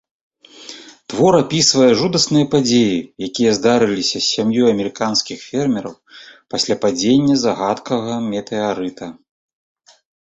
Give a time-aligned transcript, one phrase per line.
[1.13, 2.95] Твор апісвае жудасныя падзеі,
[3.27, 5.93] якія здарыліся з сям'ёй амерыканскіх фермераў
[6.55, 9.05] пасля падзення загадкавага метэарыта.